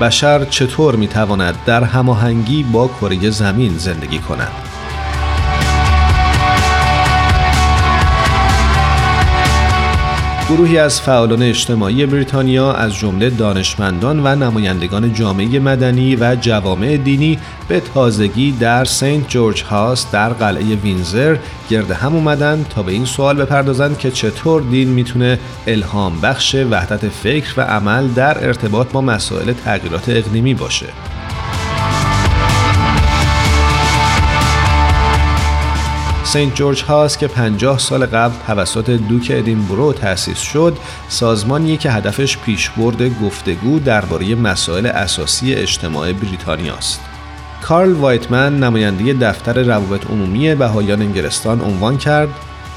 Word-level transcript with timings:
بشر 0.00 0.44
چطور 0.44 0.96
می‌تواند 0.96 1.54
در 1.66 1.84
هماهنگی 1.84 2.62
با 2.62 2.88
کره 2.88 3.30
زمین 3.30 3.78
زندگی 3.78 4.18
کند؟ 4.18 4.67
گروهی 10.48 10.78
از 10.78 11.00
فعالان 11.00 11.42
اجتماعی 11.42 12.06
بریتانیا 12.06 12.72
از 12.72 12.94
جمله 12.94 13.30
دانشمندان 13.30 14.26
و 14.26 14.34
نمایندگان 14.34 15.12
جامعه 15.12 15.58
مدنی 15.58 16.16
و 16.16 16.36
جوامع 16.40 16.96
دینی 16.96 17.38
به 17.68 17.80
تازگی 17.80 18.52
در 18.52 18.84
سنت 18.84 19.28
جورج 19.28 19.62
هاست 19.62 20.12
در 20.12 20.28
قلعه 20.28 20.64
وینزر 20.64 21.36
گرد 21.70 21.90
هم 21.90 22.14
اومدن 22.14 22.66
تا 22.70 22.82
به 22.82 22.92
این 22.92 23.04
سوال 23.04 23.36
بپردازند 23.36 23.98
که 23.98 24.10
چطور 24.10 24.62
دین 24.62 24.88
می‌تونه 24.88 25.38
الهام 25.66 26.20
بخش 26.20 26.54
وحدت 26.54 27.08
فکر 27.08 27.54
و 27.56 27.60
عمل 27.60 28.08
در 28.08 28.46
ارتباط 28.46 28.92
با 28.92 29.00
مسائل 29.00 29.52
تغییرات 29.52 30.08
اقلیمی 30.08 30.54
باشه. 30.54 30.86
سنت 36.32 36.54
جورج 36.54 36.82
هاست 36.82 37.18
که 37.18 37.26
50 37.26 37.78
سال 37.78 38.06
قبل 38.06 38.34
توسط 38.46 38.90
دوک 38.90 39.32
ادینبرو 39.34 39.92
تأسیس 39.92 40.38
شد 40.38 40.76
سازمانی 41.08 41.76
که 41.76 41.90
هدفش 41.90 42.38
پیشبرد 42.38 43.20
گفتگو 43.20 43.78
درباره 43.78 44.34
مسائل 44.34 44.86
اساسی 44.86 45.54
اجتماع 45.54 46.12
بریتانیا 46.12 46.74
است. 46.74 47.00
کارل 47.62 47.92
وایتمن 47.92 48.58
نماینده 48.58 49.12
دفتر 49.12 49.62
روابط 49.62 50.06
عمومی 50.06 50.54
بهایان 50.54 51.02
انگلستان 51.02 51.60
عنوان 51.60 51.98
کرد 51.98 52.28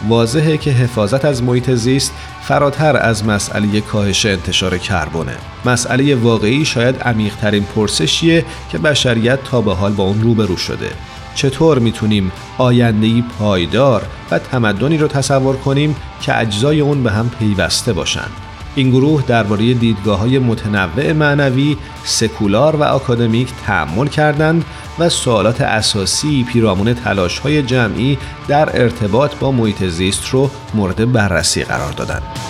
واضحه 0.07 0.57
که 0.57 0.71
حفاظت 0.71 1.25
از 1.25 1.43
محیط 1.43 1.71
زیست 1.71 2.13
فراتر 2.41 2.97
از 2.97 3.25
مسئله 3.25 3.81
کاهش 3.81 4.25
انتشار 4.25 4.77
کربونه. 4.77 5.35
مسئله 5.65 6.15
واقعی 6.15 6.65
شاید 6.65 7.01
عمیقترین 7.01 7.63
پرسشیه 7.63 8.45
که 8.71 8.77
بشریت 8.77 9.43
تا 9.43 9.61
به 9.61 9.73
حال 9.73 9.91
با 9.91 10.03
اون 10.03 10.21
روبرو 10.21 10.57
شده. 10.57 10.89
چطور 11.35 11.79
می‌تونیم 11.79 12.31
آیندهی 12.57 13.23
پایدار 13.39 14.03
و 14.31 14.39
تمدنی 14.39 14.97
رو 14.97 15.07
تصور 15.07 15.55
کنیم 15.55 15.95
که 16.21 16.39
اجزای 16.39 16.79
اون 16.79 17.03
به 17.03 17.11
هم 17.11 17.29
پیوسته 17.39 17.93
باشند 17.93 18.31
این 18.75 18.89
گروه 18.89 19.23
درباره 19.27 19.73
دیدگاه 19.73 20.19
های 20.19 20.39
متنوع 20.39 21.11
معنوی، 21.11 21.77
سکولار 22.03 22.75
و 22.75 22.83
آکادمیک 22.83 23.49
تعمل 23.65 24.07
کردند 24.07 24.65
و 24.99 25.09
سوالات 25.09 25.61
اساسی 25.61 26.43
پیرامون 26.43 26.93
تلاش 26.93 27.39
های 27.39 27.63
جمعی 27.63 28.17
در 28.47 28.81
ارتباط 28.81 29.35
با 29.35 29.51
محیط 29.51 29.83
زیست 29.83 30.29
رو 30.29 30.49
مورد 30.73 31.11
بررسی 31.11 31.63
قرار 31.63 31.91
دادند. 31.91 32.40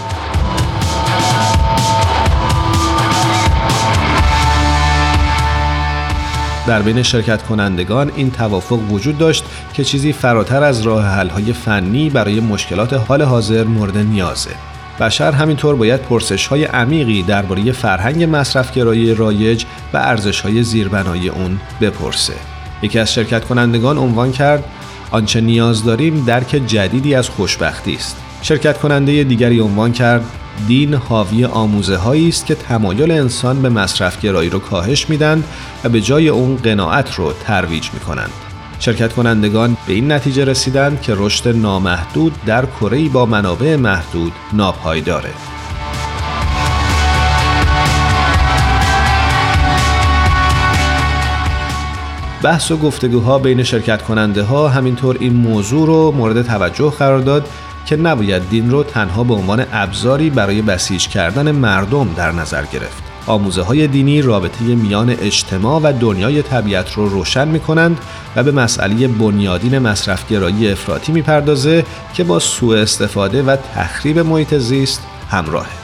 در 6.67 6.81
بین 6.81 7.03
شرکت 7.03 7.43
کنندگان 7.43 8.11
این 8.15 8.31
توافق 8.31 8.79
وجود 8.91 9.17
داشت 9.17 9.43
که 9.73 9.83
چیزی 9.83 10.13
فراتر 10.13 10.63
از 10.63 10.81
راه 10.81 11.05
حل 11.05 11.29
های 11.29 11.53
فنی 11.53 12.09
برای 12.09 12.39
مشکلات 12.39 12.93
حال 12.93 13.21
حاضر 13.21 13.63
مورد 13.63 13.97
نیازه. 13.97 14.49
بشر 14.99 15.31
همینطور 15.31 15.75
باید 15.75 16.01
پرسش 16.01 16.47
های 16.47 16.63
عمیقی 16.63 17.23
درباره 17.23 17.71
فرهنگ 17.71 18.27
مصرفگرایی 18.31 19.15
رایج 19.15 19.65
و 19.93 19.97
ارزش 19.97 20.41
های 20.41 20.63
زیربنای 20.63 21.29
اون 21.29 21.59
بپرسه. 21.81 22.33
یکی 22.81 22.99
از 22.99 23.13
شرکت 23.13 23.45
کنندگان 23.45 23.97
عنوان 23.97 24.31
کرد 24.31 24.63
آنچه 25.11 25.41
نیاز 25.41 25.83
داریم 25.83 26.25
درک 26.25 26.49
جدیدی 26.67 27.15
از 27.15 27.29
خوشبختی 27.29 27.95
است. 27.95 28.17
شرکت 28.41 28.77
کننده 28.77 29.23
دیگری 29.23 29.59
عنوان 29.59 29.91
کرد 29.91 30.25
دین 30.67 30.93
حاوی 30.93 31.45
آموزه 31.45 31.97
هایی 31.97 32.27
است 32.27 32.45
که 32.45 32.55
تمایل 32.55 33.11
انسان 33.11 33.61
به 33.61 33.69
مصرف 33.69 34.21
گرایی 34.21 34.49
رو 34.49 34.59
کاهش 34.59 35.09
میدن 35.09 35.43
و 35.83 35.89
به 35.89 36.01
جای 36.01 36.29
اون 36.29 36.55
قناعت 36.55 37.15
رو 37.15 37.33
ترویج 37.33 37.89
می‌کنند. 37.93 38.31
شرکت 38.79 39.13
کنندگان 39.13 39.77
به 39.87 39.93
این 39.93 40.11
نتیجه 40.11 40.45
رسیدند 40.45 41.01
که 41.01 41.13
رشد 41.17 41.47
نامحدود 41.47 42.33
در 42.45 42.65
کره 42.65 43.09
با 43.09 43.25
منابع 43.25 43.75
محدود 43.75 44.33
ناپایداره. 44.53 45.29
بحث 52.43 52.71
و 52.71 52.77
گفتگوها 52.77 53.39
بین 53.39 53.63
شرکت 53.63 54.01
کننده 54.01 54.43
ها 54.43 54.69
همینطور 54.69 55.17
این 55.19 55.33
موضوع 55.33 55.87
رو 55.87 56.11
مورد 56.11 56.41
توجه 56.41 56.93
قرار 56.99 57.19
داد 57.19 57.47
که 57.85 57.95
نباید 57.95 58.49
دین 58.49 58.71
رو 58.71 58.83
تنها 58.83 59.23
به 59.23 59.33
عنوان 59.33 59.65
ابزاری 59.71 60.29
برای 60.29 60.61
بسیج 60.61 61.07
کردن 61.07 61.51
مردم 61.51 62.13
در 62.13 62.31
نظر 62.31 62.65
گرفت. 62.65 63.03
آموزه 63.27 63.61
های 63.61 63.87
دینی 63.87 64.21
رابطه 64.21 64.63
میان 64.63 65.09
اجتماع 65.09 65.81
و 65.83 65.93
دنیای 65.99 66.41
طبیعت 66.41 66.93
رو 66.93 67.09
روشن 67.09 67.47
می 67.47 67.59
کنند 67.59 67.97
و 68.35 68.43
به 68.43 68.51
مسئله 68.51 69.07
بنیادین 69.07 69.79
مصرفگرایی 69.79 70.71
افراطی 70.71 71.11
می‌پردازه 71.11 71.85
که 72.13 72.23
با 72.23 72.39
سوء 72.39 72.81
استفاده 72.81 73.43
و 73.43 73.55
تخریب 73.75 74.19
محیط 74.19 74.53
زیست 74.53 75.01
همراهه. 75.29 75.80